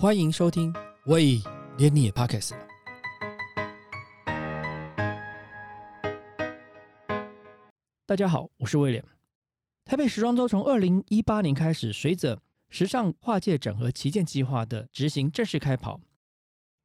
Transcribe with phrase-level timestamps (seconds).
[0.00, 0.72] 欢迎收听，
[1.04, 1.38] 喂，
[1.76, 2.66] 连你也 pocket 了。
[8.06, 9.04] 大家好，我是威廉。
[9.84, 12.40] 台北时装周从二零一八年开始，随着
[12.70, 16.00] 时尚跨界整合旗舰计划的执行正式开跑，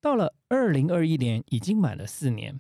[0.02, 2.60] 到了二零二一年，已经满了四年，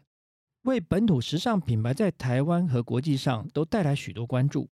[0.62, 4.70] 为本土时尚品牌在台湾和国际上都带来许多关注。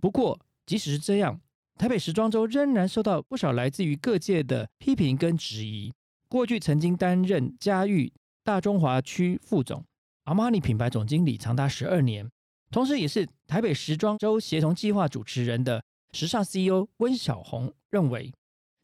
[0.00, 1.38] 不过，即使是这样，
[1.78, 5.92] 台北时装周仍然受到不少来自于各界的批评跟质疑。
[6.28, 8.12] 过去曾经担任嘉裕
[8.42, 9.84] 大中华区副总、
[10.24, 12.28] 阿玛尼品牌总经理长达十二年。
[12.70, 18.32] 同时，也是台北时装周协同计划主持人的时尚 CEO 温小红认为，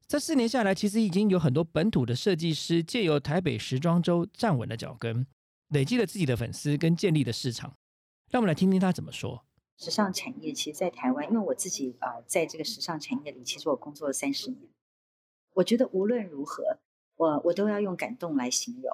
[0.07, 5.27] 这四年下来，其实已经有很多本土的设计师借由台北时装周站稳了脚跟，
[5.71, 7.75] 累积了自己的粉丝跟建立的市场。
[8.31, 9.45] 让我们来听听他怎么说。
[9.77, 14.69] 时尚产业其实，在台湾，因为我自己啊，在这个时尚产业里，其实我工作了三十年。
[15.55, 16.79] 我觉得无论如何。
[17.17, 18.91] 我我都要用感动来形容，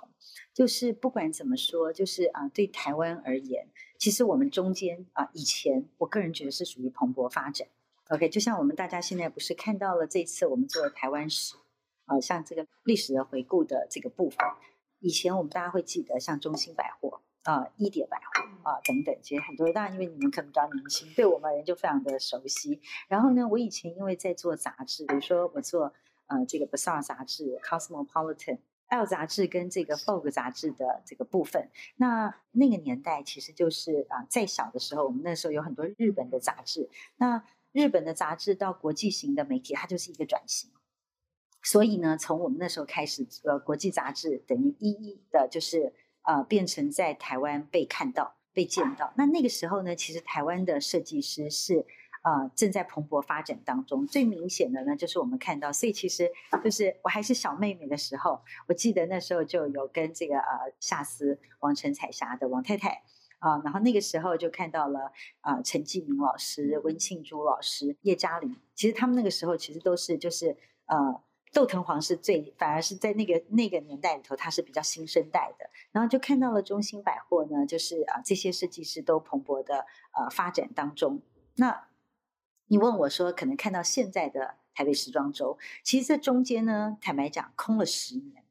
[0.53, 7.69] 就是不管怎么说，就是啊，对台湾而言，其实我们中间啊，以前我个人觉得是属于蓬勃发展。
[8.09, 11.55] OK，就像我们大家现在不是看到了这次我们做的台湾史，
[12.05, 14.39] 啊，像这个历史的回顾的这个部分，
[14.99, 22.81] 以前我们大家会记得像中兴百货啊、一点百货啊等等，其实很多人当然因为你们可能比较年轻，对我们而言就非常的熟悉。
[23.09, 25.93] 然后呢，我以前因为在做杂志，比如说我做。
[26.31, 28.35] 呃，这个《Bazaar》杂志、《Cosmopolitan》、
[28.89, 36.91] 《L》杂志跟这个《Vogue》杂志的这个部分，那那个年代其实就是啊，在小的时候，我们那时候有很多日本的杂志。
[37.17, 40.69] 那日本的杂志到国际型的媒体，它就是一个转型。
[41.63, 45.95] 所以呢，从我们那时候开始，呃，国际杂志等于一一的，就是
[46.29, 49.13] 呃，变成在台湾被看到、被见到。
[49.17, 51.87] 那那个时候呢，其实台湾的设计师是。
[52.21, 54.05] 啊，正在蓬勃发展当中。
[54.05, 56.29] 最明显的呢，就是我们看到，所以其实
[56.65, 63.03] 就是我还是小妹妹的时候，我记得那时候就有跟这个呃夏思王陈彩霞的王太太
[63.39, 68.57] 啊，然后那个时候就看到了啊陈继明老师、温庆珠老师、叶嘉玲。
[68.75, 71.23] 其实他们那个时候其实都是就是呃
[71.59, 75.69] 窦藤黄是最，反而是在那个那个年代里头，他是比较新生代的。
[75.91, 81.21] 然后就看到了中兴百货呢，就是啊这些设计师都蓬勃的呃发展当中。
[81.57, 81.89] 那
[82.69, 88.45] 你问我说，可能看到现在的台北时装周，其实这中间呢，坦白讲，空了十年。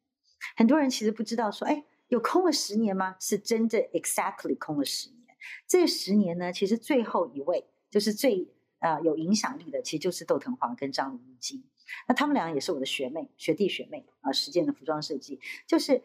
[0.58, 3.16] 很多人其实不知道说，哎，有空了十年吗？
[3.22, 5.38] 是真的 exactly 空了十年。
[5.66, 11.64] 这十年呢，其实最后一位就是最呃有影响力的，其实就是窦藤黄跟张丽玉晶。
[12.08, 16.02] 那他们两个也是我的学妹、学弟、学妹啊，实践的服装设计，就是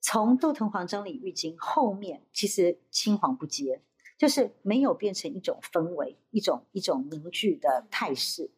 [0.00, 3.82] 从杜藤黄、真理浴巾后面，其实青黄不接。
[4.16, 8.48] 就是没有变成一种氛围，一种一种凝聚的态势。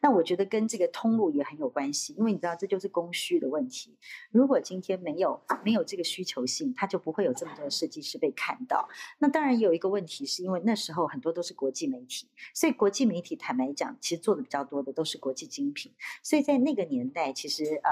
[0.00, 3.96] 那我觉得跟这个通路也很有关系，因为你知道这就是供需的问题。
[4.30, 8.88] 如果今天没有没有这个需求性，它就不会有这么多的设计师被看到。
[9.18, 15.92] 那当然也有一个问题，是因为那时候很多都是国际媒体，所以国际媒体坦白讲，其实做的比较多的都是国际精品。
[16.22, 17.90] 所以在那个年代，其实呃，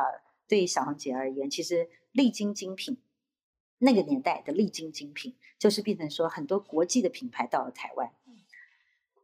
[0.48, 2.98] 对于小红姐而言，其实历经精品。
[3.78, 8.10] 那个年代的历经精品，就是变成说很多国际的品牌到了台湾。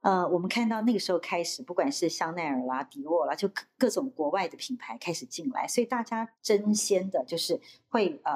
[0.02, 8.32] 呃，我们看到那个时候开始，不管是香奈儿啦、迪奥啦，就各种国外的品牌开始进来，所以大家争先的就是会呃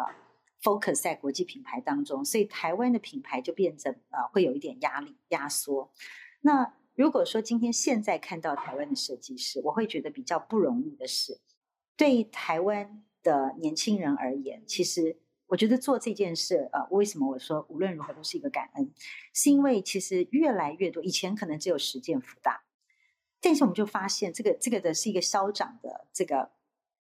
[0.62, 5.91] focus 在国际品牌当中，所以台湾的品牌就变成呃会有一点压力压缩。
[6.42, 11.41] 那如果说今天现在看到台湾的设计师，我会觉得比较不容易的是，
[11.96, 15.16] 对台湾的年轻人而言，其实。
[15.54, 18.92] 我觉得做这件事，呃，为什么我说无论如何都是一个感恩？
[19.32, 22.65] 是因为其实越来越多，以前可能只有十件福大，
[23.41, 26.50] 但是我们就发现这个这个的是一个消长的这个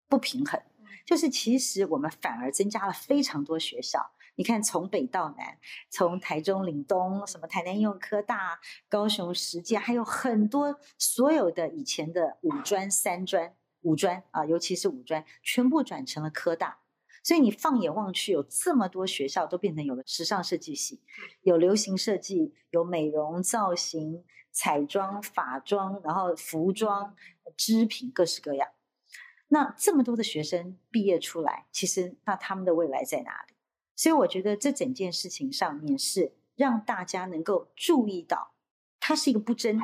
[0.07, 0.61] 不平衡，
[1.07, 4.11] 就是其实我们反而增加了非常多学校。
[4.35, 5.57] 你看，从北到南，
[5.89, 16.82] 从台中岭东，什么台南应用科大、高雄实践，还有很多所有的以前的五专、三专、五专啊，尤其是五专，全部转成了科大。
[17.23, 21.01] 所以你放眼望去，有这么多学校都变成有了时尚设计系，
[21.43, 27.15] 有流行设计，有美容造型、彩妆、法妆，然后服装、
[27.57, 28.69] 织品，各式各样。
[29.49, 33.55] 那这么多的学生毕业出来，其实那他们的未来在哪里？
[33.95, 38.55] 所以我觉得这整件事情上面是让大家能够注意到，
[38.99, 39.81] 它是一个不争。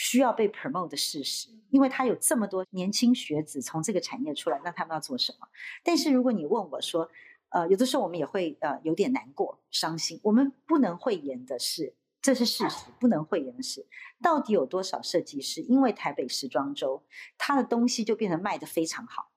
[0.00, 5.48] 需要被 promote 的事实，因为他有这么多年轻学子从这个产业出来，那他们要做什么？
[5.82, 7.10] 但是如果你问我说，
[7.48, 10.20] 呃，有的时候我们也会呃有点难过、伤心。
[10.22, 13.88] 我们不能讳言的是，这是事实，不能讳言的是，
[14.22, 17.02] 到底有多少设计师因为台北时装周，
[17.36, 19.32] 他的东西就变成卖的非常好，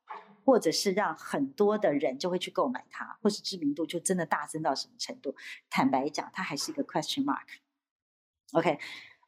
[0.45, 5.33] 或者是让很多的人就会去购买它，或是知名度就真的大增到什么程度？
[5.71, 7.47] 坦白讲，它还是一个 question mark。
[8.51, 8.77] OK，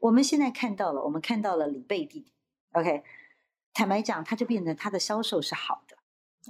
[0.03, 2.25] 我们现在看到了，我们看到了李贝蒂。
[2.73, 3.03] OK，
[3.73, 5.97] 坦白讲，它就变成它的销售是好的。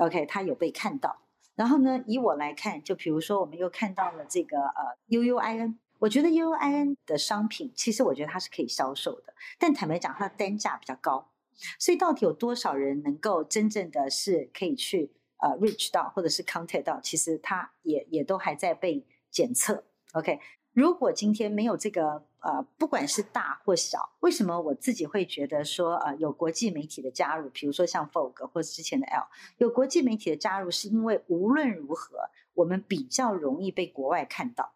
[0.04, 1.22] OK，它有被看到。
[1.54, 11.30] 然后呢，以我来看，就比如说，我们又看到了这个呃 UUIN，我觉得 UUIN 的商品，其实我觉得它是可以销售的，但坦白讲，它的单价比较高。
[11.78, 19.84] 所以到底有多少人能够真正的是可以去呃 reach 到，或者是 contact 到，其实它也也都还在被检测。
[20.14, 20.40] OK。
[20.76, 29.26] 如果今天没有这个呃，不管是大或小，为什么我自己会觉得说呃，有国际媒体的加入，比如说像 Vogue 或者之前的 L，
[29.60, 32.18] 有国际媒体的加入，是因为无论如何，
[32.54, 34.74] 我们比较容易被国外看到。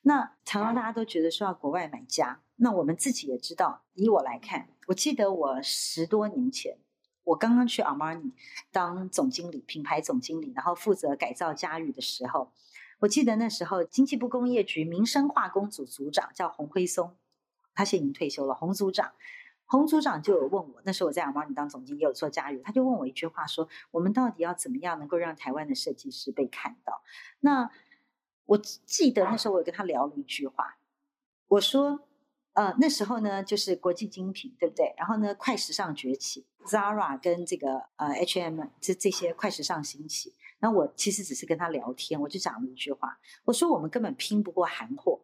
[0.00, 6.78] 那常常大家都觉得说要国外买家，那我们自己也知道，以我来看，我记得我十多年前，
[7.24, 8.32] 我刚刚去 Armani
[8.72, 12.50] 当总经理，品牌总经理，然后负责改造家语的时候。
[13.04, 17.14] 我记得那时候，经济部工业局民生化工组组长叫洪辉松，
[17.74, 18.54] 他现在已经退休了。
[18.54, 19.12] 洪组长，
[19.66, 27.02] 洪组长就有问我，那时候我在阿玛尼当总经理，也有做加入，他就问我一句话说：“我们到底要怎么样能够让台湾的设计师被看到？”
[27.40, 27.70] 那
[28.46, 30.78] 我记得那时候我有跟他聊了一句话，
[31.48, 32.00] 我说
[32.54, 34.94] ：“呃，那时候呢，就是国际精品，对不对？
[34.96, 40.32] 然后呢，快时尚崛起，Zara 跟这个呃 H&M 这这些快时尚兴起。”
[40.64, 45.20] 那我其实只是跟他聊天，我就讲了一句话，我说我们根本拼不过韩货，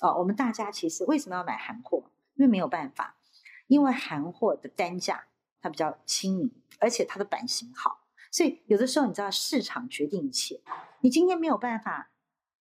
[0.00, 2.02] 哦，我们大家其实为什么要买韩货？
[2.32, 3.18] 因为没有办法，
[3.66, 5.26] 因为韩货的单价
[5.60, 10.62] 它比较亲民，而且它的版型好，所以有的时候你知道市场决定一切，
[11.02, 12.12] 你今天没有办法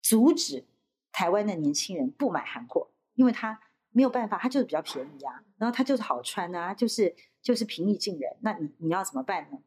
[0.01, 0.65] 阻止
[1.13, 3.61] 台湾的年轻人不买韩货，因为他
[3.91, 9.59] 没有办法，他就是比较便宜啊，然后他就是好穿啊，就是就是平易近人，那你你要怎么办呢？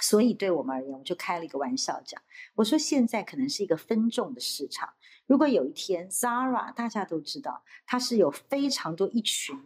[0.00, 2.20] 所以对我们而言，我就开了一个玩笑讲，
[2.56, 4.92] 我说现在可能是一个分众的市场。
[5.26, 9.56] 如果有一天 Zara 大家都知道，它是有非常多一群，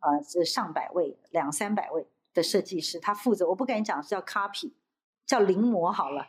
[0.00, 4.72] 呃，这上百位、两三百位的设计师，他负责，我不敢讲是叫 copy，
[5.24, 6.26] 叫临摹好了，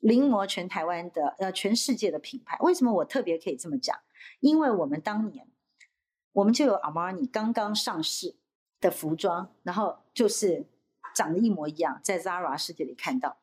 [0.00, 2.58] 临摹全台湾的呃全世界的品牌。
[2.60, 3.96] 为什么我特别可以这么讲？
[4.40, 5.48] 因为我们当年
[6.32, 8.36] 我们就有 Armani 刚刚上市
[8.80, 10.66] 的服装，然后就是。
[11.14, 13.38] 长得一模一样，在 Zara 世界里看到，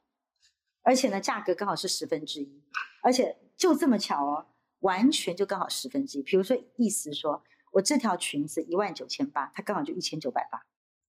[0.82, 2.64] 而且呢，价格刚好是十分之一，
[3.02, 4.48] 而且就这么巧哦，
[4.80, 6.24] 完全就刚好十分之一。
[6.24, 10.66] 比如说，意思说我这条裙子一万九千八，它刚好就一千九百八。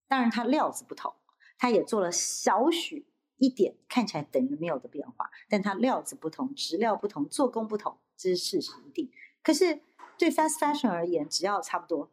[0.07, 1.13] 当然，它料子不同，
[1.57, 3.07] 它也做了少许
[3.37, 9.11] 一点看起来等于没有的变化，但它料子不同，质料不同，做工不同，这是事实一定。
[9.43, 9.81] 可是
[10.17, 12.11] 对 fast fashion 而言，只要差不多，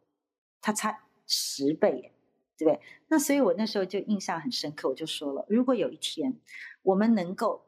[0.61, 2.13] 它差十倍耶。
[2.57, 2.81] 对不对？
[3.09, 6.39] 那所以我那时候就印象很深刻，我就说了，如果有一天
[6.81, 7.67] 我们能够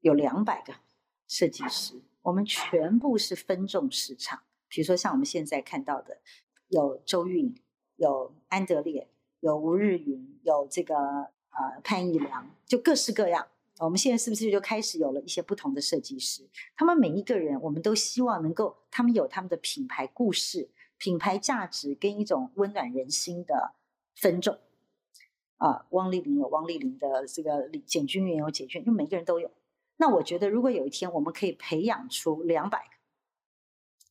[0.00, 0.74] 有两百个
[1.28, 6.18] 设计师，我们全部是分众市场，比如说像我们现在看到的，
[6.68, 7.54] 有周韵，
[7.96, 9.08] 有安德烈，
[9.40, 13.46] 有吴日云，有这个呃潘义良，就各式各样。
[13.78, 16.46] 我们现在是不是就开始有了一些不同的设计师？
[16.76, 20.68] 他们每一个人，我们都希望能够，他们有他们的品牌故事。
[21.00, 23.72] 品牌价值跟一种温暖人心的
[24.14, 24.58] 分众
[25.56, 29.50] 啊，汪丽玲有汪丽玲的这个简君元有简君，就每个人都有。
[29.96, 32.94] 那我觉得，如果有一天我们可以培养出两百个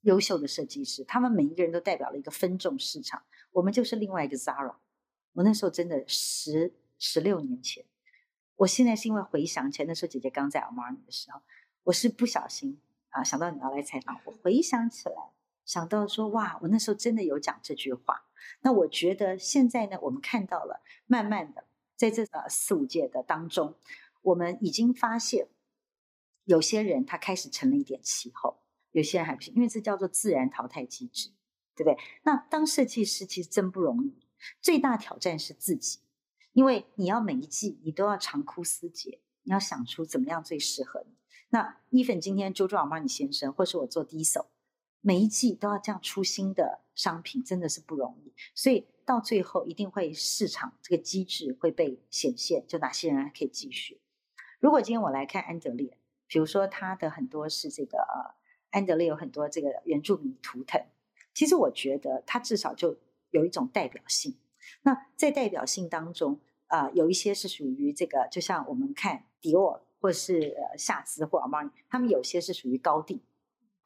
[0.01, 3.21] 优秀的设计师，他们每一个人都代表了一个分众市场，
[3.51, 4.75] 我们就是另外一个 Zara。
[5.33, 7.85] 我那时候真的十十六年前，
[8.55, 11.41] 我现在是因为回想起来，那时候姐姐刚在 Armani 的时候，
[11.83, 15.15] 我是不小心啊想到你要来采访，我回想起来。
[15.69, 18.25] 想到说哇，我那时候真的有讲这句话。
[18.61, 21.63] 那我觉得现在呢，我们看到了，慢慢的
[21.95, 23.75] 在这呃四五届的当中，
[24.23, 25.47] 我们已经发现
[26.45, 31.29] 有些人他开始成了一点气候，有些人还不行，因为这叫做自然淘汰机制，
[31.75, 31.95] 对不对？
[32.23, 34.17] 那当设计师其实真不容易，
[34.59, 35.99] 最大挑战是自己，
[36.53, 41.13] 因为你要每一季你都要长枯思竭，你要想出怎么样最适合你。
[41.49, 44.47] 那伊粉今天周周尔玛尼先生，或是我做第一手。
[45.01, 48.33] 每一季都要这样出新的商品，真的是不容易。
[48.53, 54.01] 所以到最后一定会市场这个机制会被显现，就哪些人还可以继续。
[54.59, 58.35] 如果今天我来看安德烈，比如说他的很多是这个呃，
[58.71, 60.81] 安德烈有很多这个原住民图腾，
[61.33, 62.97] 其实我觉得他至少就
[63.31, 64.35] 有一种代表性。
[64.81, 73.21] 那在代表性当中啊，有一些是属于这个，就像我们看迪奥或是呃夏姿或阿玛尼，他们有些是属于高定。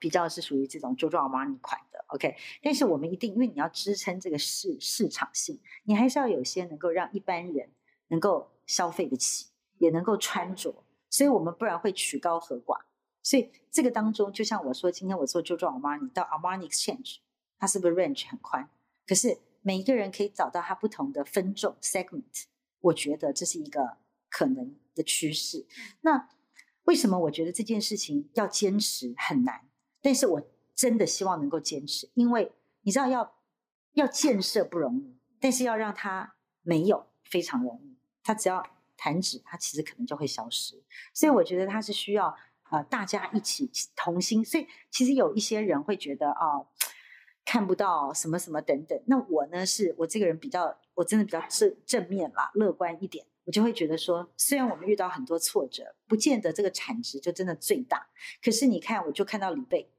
[0.04, 7.70] 比较是属于这种 JoJo Armani 款的，OK，但是我们一定，因为你要支撑这个市市场性，你还是要有些能够让一般人
[8.10, 9.46] 能够消费得起，
[9.78, 12.82] 也能够穿着，所以我们不然会曲高和寡。
[13.22, 17.20] 所以这个当中，就像我说，今天我做 JoJo Armani 到 Armani Exchange，
[17.58, 18.70] 它是不是 range 很宽？
[19.08, 22.44] 可是每一个人可以找到他不同的分众 segment，
[22.82, 25.66] 我觉得这是一个可能的趋势。
[26.02, 26.28] 那
[26.84, 29.62] 为什么我觉得这件事情要坚持很难？
[30.04, 30.42] 但是我
[30.76, 32.52] 真的希望能够坚持，因为
[32.84, 33.34] 你知道要
[33.94, 37.98] 要建设不容易，但是要让它没有非常容易。
[38.22, 38.64] 它只要
[38.96, 40.84] 弹指，它其实可能就会消失。
[41.12, 42.38] 所以我觉得它是需要。
[42.72, 46.66] 呃，大家一起同心，所以其实有一些人会觉得啊，
[47.46, 49.00] 看不到什么什么等等。
[49.06, 58.08] 那我呢，是我这个人比较，我真的比较正正面啦，乐观一点，我就会觉得说，虽然我们遇到很多挫折，不见得这个产值就真的最大。
[58.42, 59.90] 可是你看，我就看到李贝。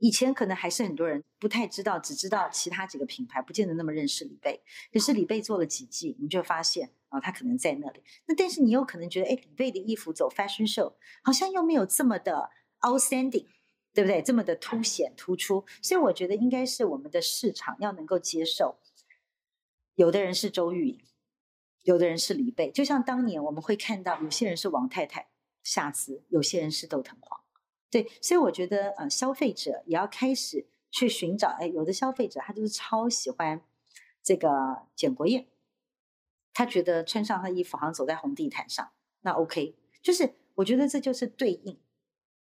[0.00, 4.62] 以前可能还是很多人不太知道，只知道其他几个品牌，不见得那么认识李贝。
[4.92, 8.00] 可是李贝做了几季，你就发现啊，他可能在那里。
[8.26, 10.94] 那但是你有可能觉得，哎，李贝的衣服走 fashion show，
[11.24, 12.48] 好像又没有这么的
[12.82, 13.46] outstanding，
[13.92, 14.22] 对不对？
[14.22, 15.64] 这么的凸显突出。
[15.82, 18.78] 所以我觉得应该是我们的市场要能够接受，
[19.96, 21.00] 有的人是周玉莹，
[21.88, 22.70] 有的人是李贝。
[22.70, 25.26] 就像当年我们会看到，有些人是王太太
[25.62, 27.40] 夏姿，有些人是窦藤黄。
[27.90, 31.48] 对，所以我觉得，呃，消费者也要开始去寻找。
[31.58, 33.62] 哎，有的消费者他就是超喜欢
[34.22, 35.46] 这个简国燕，
[36.52, 38.86] 他觉得穿上他衣服好像走在红地毯上。
[39.22, 41.78] 那 OK，就是我觉得这就是对应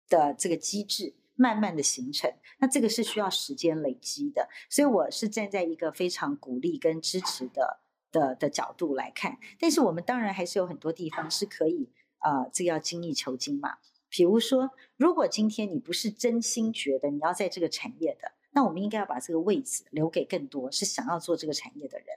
[0.07, 2.31] 的这个机制慢慢的形成。
[2.59, 7.80] 那这个是需要时间累积的，所以我是站在一个非常鼓励跟支持的
[8.11, 9.37] 的的角度来看。
[9.59, 11.89] 但是我们当然还是有很多地方是可以，
[12.19, 13.77] 呃，这个要精益求精嘛。
[14.09, 22.07] 比如说，如果今天你不是真心觉得你要在这个产业的，那我们应该要把这个位置留给更多是想要做这个产业的人，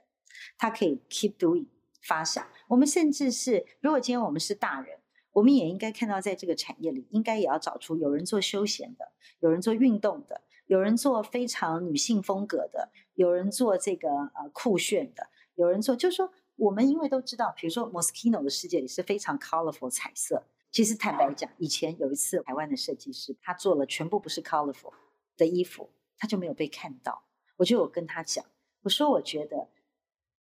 [0.57, 1.67] 他可以 keep doing
[2.01, 2.45] 发想。
[2.67, 4.99] 我们甚至是，如果今天我们是大人，
[5.31, 20.43] 我们也应该看到，在这个产业里，应该也要找出有人做休闲的，有人做运动的，有人做非常女性风格的，有人做这个呃酷炫的，有人做，就是说，我们因为都知道，比如说 Moschino 的世界里是非常 colorful 彩色。
[20.71, 24.93] 其实坦白讲，以前有一次台湾的设计师，他做了全部不是 colorful
[25.37, 27.23] 的衣服，他就没有被看到。
[27.57, 28.45] 我就有跟他讲，
[28.81, 29.69] 我说我觉得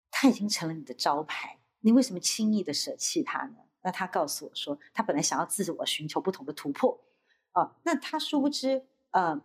[0.09, 3.57] 他已经成了你的招牌，你为什么轻易的舍弃他呢？
[3.83, 7.03] 那他告诉我说，他本来想要自我寻求不同的突破
[7.51, 7.75] 啊。
[7.83, 9.41] 那他殊不知，呃，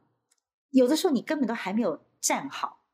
[0.70, 2.84] 有的时候你根本都还没有站好，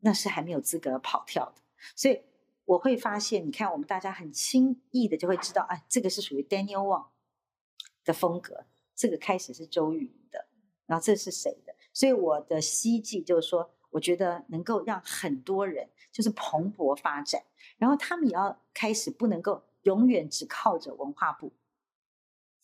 [0.00, 1.62] 那是还没有资格跑跳的。
[1.94, 2.22] 所以
[2.64, 7.06] 我会发现，你看我们大家很轻易的就会知道，哎，这个是属于 Daniel Wang。
[8.04, 10.46] 的风格，这个开始是周瑜的，
[10.86, 11.74] 然后这是谁的？
[11.92, 17.42] 所以我的希冀就是说，我觉得能够让很多人就是蓬勃发展，
[17.78, 21.52] 然后他们也要开始不能够永远只靠着文化部，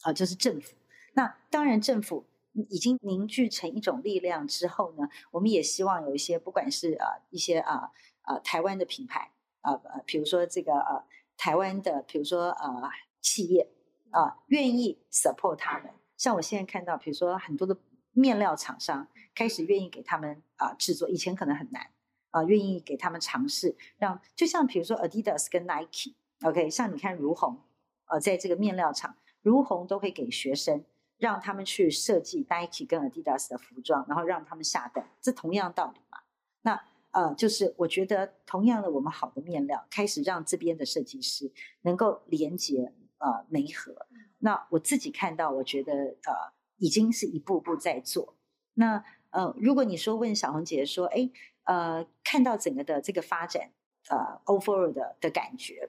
[0.02, 0.76] 啊，就是政府。
[1.14, 2.24] 那当然，政府
[2.68, 7.90] 已经凝聚成一种力量之后呢，我们也希望有一些不管是啊一些啊
[8.22, 11.04] 啊台湾的品牌啊呃，比如说这个呃
[11.36, 13.68] 台湾的，比如说呃企业。
[14.14, 17.74] 啊，愿意 support 他们，像我现在看到，比如说很多的
[18.10, 21.90] 面料厂商开始愿意给他们啊制作，以前可能很难
[22.28, 27.58] 啊，愿意给他们尝试，让就像比如说 Adidas 跟 Nike，OK，像你看如虹，
[28.04, 30.84] 呃，在这个面料厂，如虹都会给学生
[31.16, 36.18] 让他们去设计 Nike 跟 Adidas 的服装，然后让他们下单，这同样道理嘛。
[36.60, 41.50] 那呃，就是我觉得同样的，我们好的面料开始让这边的设计师
[41.82, 42.92] 能够连接。
[43.24, 44.08] 呃，媒合。
[44.38, 48.34] 那我自己看到，我觉得呃，已经是一步步在做。
[48.74, 51.30] 那呃，如果你说问小红姐说，哎，
[51.62, 53.70] 呃，看到整个的这个发展，
[54.08, 55.88] 呃，overall 的的感觉，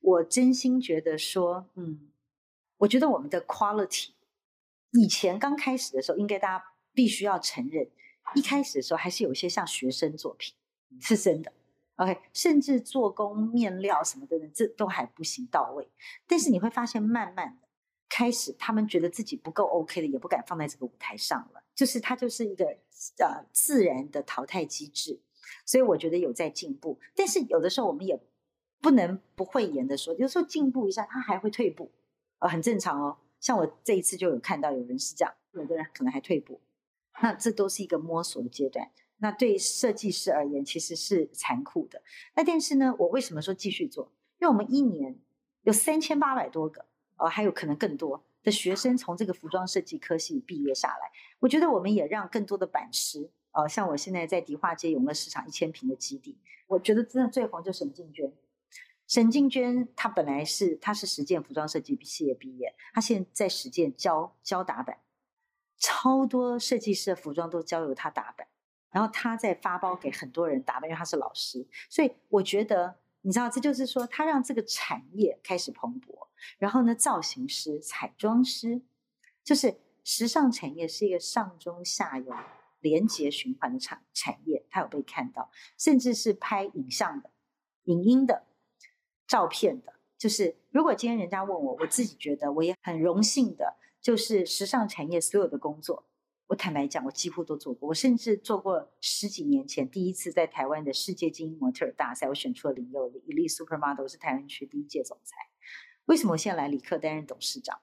[0.00, 2.10] 我真心觉得说，嗯，
[2.78, 4.08] 我觉得我们的 quality，
[4.90, 7.88] 以前刚开始的时候，应该大家必须要承认，
[8.34, 10.52] 一开始的时候还是有一些像学生作品，
[11.00, 11.52] 是真的。
[11.96, 15.88] OK，甚至做工、面料什么的，这都还不行到位。
[16.26, 17.68] 但是你会发现，慢慢的
[18.08, 21.62] 开始，他们觉得自己不够 OK 的，也不敢放在这个舞台上了。
[21.74, 22.64] 就是它就是一个
[23.18, 25.20] 呃自然的淘汰机制。
[25.66, 26.98] 所以我觉得有在进步。
[27.14, 28.18] 但是有的时候我们也
[28.80, 31.90] 不能不讳言的说，有时候进步一下，他还会退步，
[32.38, 33.18] 呃，很正常哦。
[33.38, 36.60] 像我这一次就有看到有人是这样，有的人可能还退步。
[37.20, 38.90] 那这都是一个摸索的阶段。
[39.22, 42.02] 那对设计师而言，其实是残酷的。
[42.34, 44.12] 那但是呢，我为什么说继续做？
[44.40, 45.16] 因为我们一年
[45.62, 46.84] 有三千八百多个，
[47.18, 51.12] 呃，还有可能更多的学生从这个服装设计科系毕业下来。
[51.38, 56.36] 我觉得我们也让更多的版师，呃，像我现在在迪化街永乐市场一千平的基地，
[56.66, 58.32] 我觉得真的最红就沈静娟。
[59.06, 64.98] 沈静娟她本来是她是实践服装设计系业毕业，她现在在实践教教打版，
[65.78, 68.48] 超多设计师的服装都交由她打版，
[68.92, 76.28] 然后他在发包给很多人打扮，因为他是老师，所以我觉得你知道，这就是说他让这个产业开始蓬勃。
[76.58, 78.82] 然后呢，造型师、彩妆师，
[79.44, 82.34] 就是时尚产业是一个上中下游
[82.80, 87.30] 连接循环的产产业，它有被看到，甚至是拍影像的、
[87.84, 88.44] 影音的、
[89.26, 89.94] 照片的。
[90.18, 96.04] 就是如果今天人家问我，我自己觉得我也很荣幸的，就是时尚产业所有的工作，
[96.52, 97.88] 我坦白讲，我几乎都做过。
[97.88, 105.34] 我甚至做过十几年前第一次在台湾的世界精英模特大赛，我选出了林佑丽，Elite Supermodel，是台湾区第一届总裁。
[106.04, 107.80] 为什么我现在来李克担任董事长？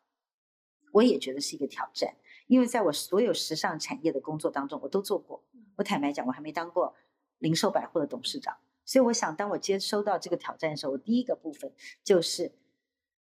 [0.91, 5.43] 我也觉得是一个挑战，因为在我所有时尚产业的工作当中，我都做过。
[5.77, 6.93] 我坦白讲，我还没当过
[7.39, 11.73] 零售百货的董事长，所以我想，当我接收到这个挑战的时候，我第一个部分
[12.03, 12.51] 就是，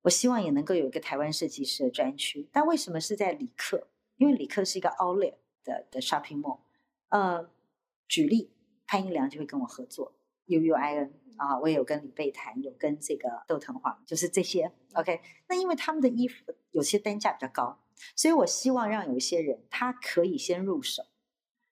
[0.03, 2.49] 我希望也能够有一个台湾设计师的专区。
[2.51, 3.87] 但为什么是在李克？
[4.21, 6.61] 因为李克是一个 Outlet 的的 Shopping Mall。
[7.09, 7.51] 呃，
[8.07, 8.53] 举例，
[8.87, 10.13] 潘一良就会跟我合作
[10.45, 11.15] ，U U I N。
[11.37, 14.71] 啊，我也有跟李贝谈，有跟这个窦藤华，就是这些。
[14.93, 17.81] OK，那因为他们的衣服有些单价比较高，
[18.15, 21.03] 所以我希望让有一些人他可以先入手，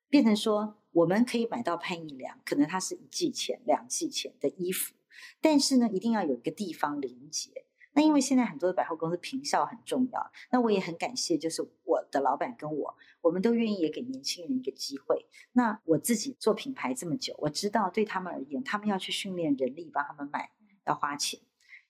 [0.08, 4.94] 变成说我们可以买到潘一良，可能他是一季前、两季前的衣服，
[5.42, 7.66] 但是呢，一定要有一个地方连接。
[7.98, 15.26] 那因为现在很多的百货公司平效很重要，那我也很感谢，就是我的老板跟我，我们都愿意也给年轻人一个机会。
[15.50, 20.52] 那我自己做品牌这么久，我知道对他们而言，他们要去训练人力帮他们买，
[20.86, 21.40] 要花钱，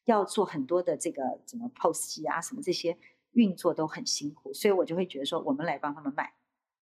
[0.06, 2.96] 要做很多的这个什么 POS 机啊什么这些
[3.32, 6.32] 运作都很辛苦，所以我就会觉得说，我们来帮他们卖，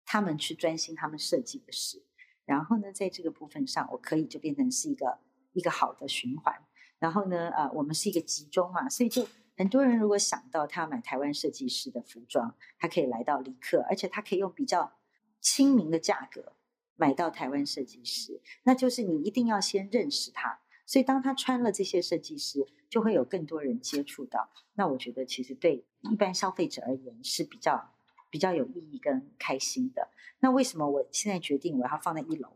[0.05, 2.03] 他们去专心他们设计的事，
[2.45, 5.19] 然后呢，在这个部分上，我可以就变成是一个
[5.51, 6.65] 一个好的循环。
[7.03, 14.93] 然后呢，呃，我们是一个集中嘛，所以就很多人如果想到他要买台湾设计师的服装，他可以来到李克，而且他可以用比较
[15.41, 16.53] 亲民的价格
[16.95, 24.49] 买到台湾设计师，那就是你一定要先认识他，所以当他穿了这些设计师，就会有更多人接触到。
[24.75, 27.91] 那我觉得其实对一般消费者而言是比较
[28.29, 30.07] 比较有意义跟开心的。
[30.39, 32.53] 那为什么我现在决定我要放在一楼？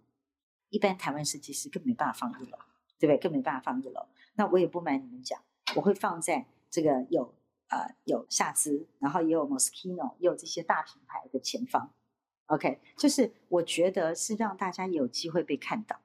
[0.69, 2.57] 一般台湾设计师更没办法放一楼，
[2.97, 3.17] 对不对？
[3.17, 4.07] 更没办法放一楼。
[4.37, 5.41] 那我也不瞒你们讲，
[5.75, 7.33] 我会放在这个有
[7.67, 11.91] 呃有夏姿，然后也有 Moschino，也有这些大品牌的前方。
[12.45, 15.99] OK，就是我觉得是让大家有机会被看到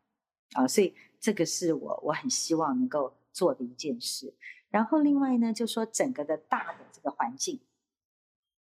[0.54, 4.34] 啊，所以这个是我我很希望能够做的一件事。
[4.70, 7.60] 然后另外呢，就说整个的大的这个环境，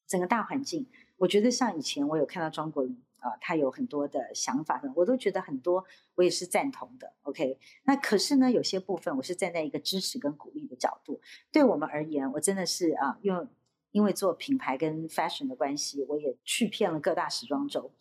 [0.08, 3.02] 整个大环境，我觉得像以前我有看到庄国林。
[3.20, 7.14] 啊，他有很多的想法的，我都觉得很多，我也是赞同的。
[7.24, 11.22] OK，那可是呢，有些部分我是站在一个支持跟鼓励的角度。
[11.52, 13.48] 对我们而言，我真的是啊，因为
[13.92, 17.92] 因为做品牌跟 fashion 的关系，我也去遍了各大时装周。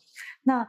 [0.42, 0.68] 那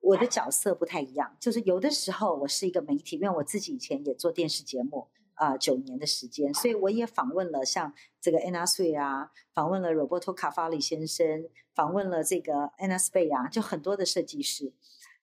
[0.00, 5.08] 我的角色不太一样，就是有的时候我是一个媒体，因为我自己以前也做电视节目。
[5.40, 14.74] 啊，九年的时间，所以我也访问了像这个 Anna Sui 啊，访问了 Roberto Cavalli 先生，访问了这个 Anna Spay 啊，就很多的设计师。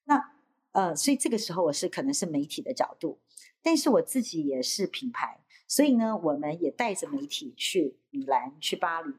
[0.06, 0.34] 那
[0.72, 3.20] 呃，所以这个时候我是可能是媒体的角度，
[3.62, 9.14] 但是我自己也是品牌，所以呢，我们也带着媒体去米兰、去巴黎。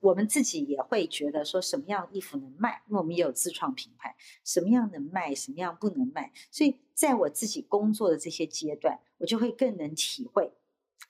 [0.00, 6.32] 我们自己也会觉得说什么样衣服能卖，因为我们也有自创品牌，什么样能卖，什么样不能卖。
[6.50, 10.52] 所以在我自己工作的这些阶段，我就会更能体会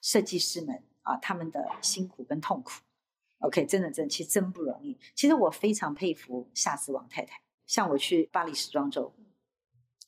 [0.01, 2.81] 设计师们啊他们的辛苦跟痛苦。
[3.39, 4.97] OK，真的真的其实真不容易。
[5.15, 7.41] 其实我非常佩服夏姿王太太。
[7.65, 9.13] 像我去巴黎时装周，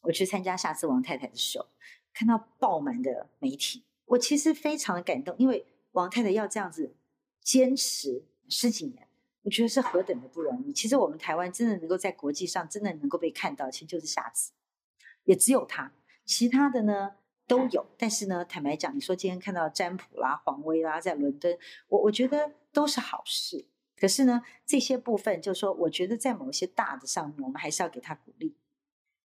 [0.01, 1.67] 我去参加夏姿王太太的时候，
[2.13, 6.97] 看到爆满的媒体，我其实非常的感动，因为王太太要这样子
[7.41, 8.25] 坚持。
[8.49, 9.07] 十几年，
[9.41, 10.71] 我觉得是何等的不容易。
[10.73, 14.51] 其实我们台湾真的能够在国际上真的能够被看到，其实就是夏子，
[15.23, 15.91] 也只有他。
[16.25, 17.15] 其他的呢
[17.47, 23.65] 都有，但是呢，坦白讲，你说今天看到占卜啦、黄威啦，在伦敦，我我觉得都是好事。
[23.97, 28.55] 可是呢，这些部分就是说，我觉得在某些大的上面，我们还是要给他鼓励。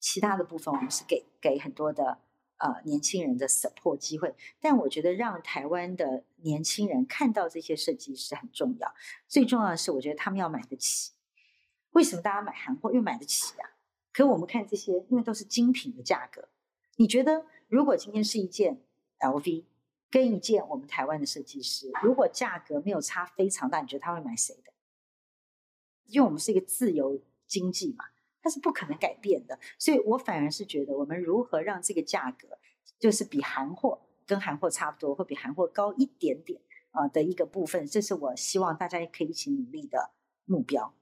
[0.01, 2.19] 其他的部分，我们是给给很多的。
[2.59, 8.95] 呃，年轻人的 support 机会，但我觉得让台湾的年轻人看到这些设计师很重要。
[9.29, 11.13] 最重要的是，我觉得他们要买得起。
[11.93, 12.93] 为什么大家买韩货？
[12.93, 13.71] 又买得起啊。
[14.13, 16.49] 可我们看这些，因为都是精品的价格。
[16.97, 18.81] 你觉得，如果今天是一件
[19.21, 19.65] LV
[20.11, 24.73] 跟一件我们台湾的设计师，如果价格没有差非常大，你觉得他会买谁的？
[26.07, 28.07] 因为我们是一个自由经济嘛。
[28.41, 32.59] 它是不可能改变的，所以我反而是觉得，我们如何让这个价格
[32.99, 40.13] 就是比韩货跟韩货差不多，会比韩货高一点点啊的一个部分，这是我希望大家也可以一起努力的
[40.45, 40.95] 目标。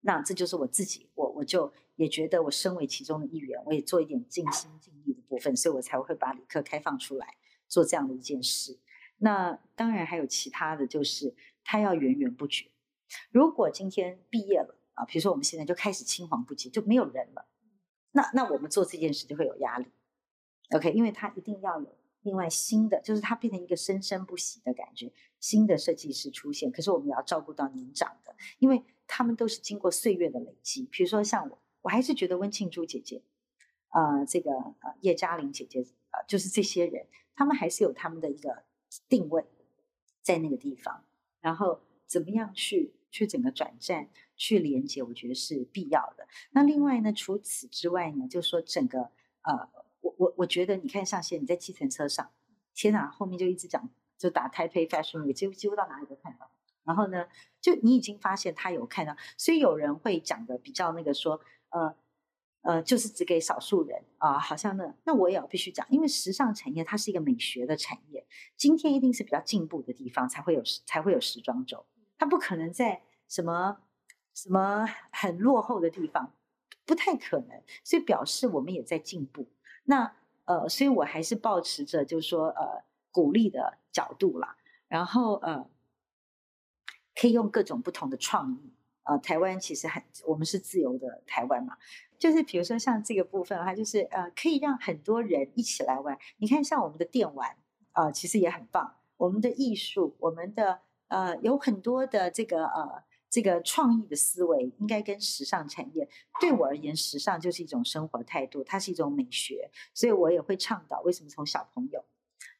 [0.00, 7.36] 那这就是我自己，我我就也觉得我身为其中的一员，我也做一点尽心尽力的部分，所以我才会把理科开放出来
[7.68, 8.80] 做这样的一件事。
[9.18, 12.66] 那当然还有其他的就是它要源源不绝。
[13.30, 17.46] 如果今天毕业了比如说我们现在就开始青黄不接，就没有人了，
[18.12, 19.86] 那那我们做这件事就会有压力。
[20.70, 26.70] OK，因为它一定要有另外新的，就是它变成一个生生不息的感觉，新的设计师出现。
[26.70, 28.82] 可是我们也要照顾到年长的，因为。
[29.14, 33.20] 他们都是经过岁月的累积，比如说像我，我还是觉得温庆珠姐姐，
[33.90, 35.80] 呃，这个呃叶嘉玲姐姐，
[36.12, 38.62] 呃，就是这些人，他们还是有他们的一个
[39.10, 39.44] 定位
[40.22, 41.04] 在那个地方，
[41.40, 44.08] 然后怎么样去去整个转战
[44.42, 46.26] 去连接，我觉得是必要的。
[46.50, 49.02] 那另外呢，除此之外呢，就说整个
[49.42, 49.68] 呃，
[50.00, 52.28] 我我我觉得你看像现在你在计程车上，
[52.74, 56.50] 天哪，后面就一直讲就打 Type Fashion 几乎几乎到哪里都看到。
[56.82, 57.28] 然后呢，
[57.60, 61.94] 就你已经发现他有看到，所以有人会讲的比较那个说，呃
[62.62, 68.26] 呃，就是只给少数人啊，好像那那我也要必须讲，因为时尚产业它是一个美学的产业，
[68.56, 71.86] 今天一定是比较进步的地方才会有才会有时装周，
[72.18, 73.78] 它不可能在什么
[74.34, 76.32] 什么很落后的地方，
[76.84, 79.46] 不太可能，所以表示我们也在进步。
[79.84, 80.14] 那
[80.44, 84.56] 呃，所以我还是保持着就是说呃鼓励的角度啦，
[84.88, 85.68] 然后呃。
[87.14, 91.76] 可以用各种不同的创意，呃，台湾其实很，我们是自由的台湾嘛，
[92.18, 96.18] 就是比如说像这个部分的话，就是呃，可以让很多人一起来玩。
[96.38, 97.54] 你看，像我们的电玩，
[97.92, 98.96] 啊，其实也很棒。
[99.18, 106.08] 我们的艺术，我们的呃，有很多的这个呃，这个创意的思维，应该跟时尚产业。
[106.40, 111.00] 对我而言，时尚就是一种生活态度，它是一种美学，所以我也会倡导。
[111.00, 112.04] 为什么从小朋友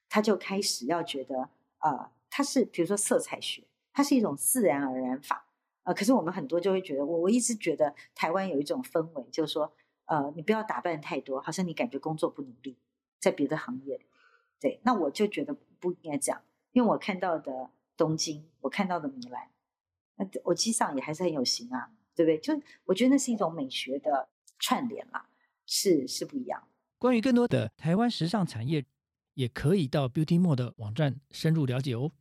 [0.09, 3.63] 他就开始要觉得，呃，他是比如说色彩学。
[3.95, 5.47] 它是一种自然而然法，
[5.83, 9.71] 呃，可是我们很多就会觉得，我我一直觉得台湾有一种氛围，就是说，
[10.07, 12.79] 呃，你不要打扮太多，好像你感觉工作不努力，
[13.21, 14.01] 在别的行业，
[14.59, 19.51] 对，那我就觉得不应该这样，因为我看到的东京，我看到的米兰，
[20.23, 22.39] 那我机上也还是很有型啊，对不对？
[22.39, 25.27] 就我觉得那是一种美学的串联啦，
[25.67, 26.63] 是是不一样。
[26.99, 28.85] 关于更多的台湾时尚产业，
[29.35, 32.13] 也可以到 Beauty More 的网站深入了解哦。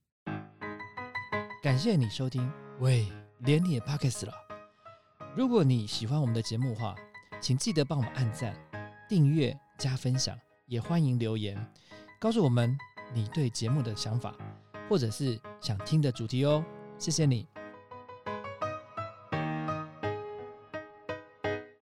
[1.61, 3.07] 感谢你收听，喂，
[3.39, 4.33] 连你也 Pockets 了。
[5.35, 6.95] 如果你喜欢我们的节目的话，
[7.39, 8.55] 请记得帮我们按赞、
[9.07, 10.35] 订阅、加分享，
[10.65, 11.55] 也欢迎留言
[12.19, 12.75] 告诉我们
[13.13, 14.35] 你对节目的想法，
[14.89, 16.65] 或者是想听的主题哦。
[16.97, 17.50] 谢谢你。